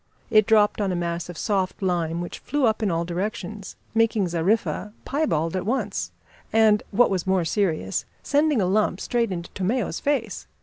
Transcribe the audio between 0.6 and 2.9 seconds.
on a mass of soft lime, which flew up in